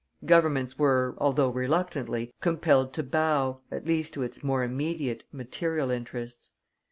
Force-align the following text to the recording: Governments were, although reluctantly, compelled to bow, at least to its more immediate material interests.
Governments 0.25 0.79
were, 0.79 1.13
although 1.19 1.49
reluctantly, 1.49 2.33
compelled 2.41 2.91
to 2.95 3.03
bow, 3.03 3.59
at 3.69 3.85
least 3.85 4.15
to 4.15 4.23
its 4.23 4.43
more 4.43 4.63
immediate 4.63 5.25
material 5.31 5.91
interests. 5.91 6.49